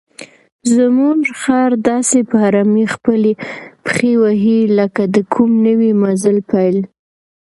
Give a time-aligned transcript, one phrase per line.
[0.75, 3.31] زموږ خر داسې په آرامۍ خپلې
[3.85, 6.77] پښې وهي لکه د کوم نوي مزل پیل.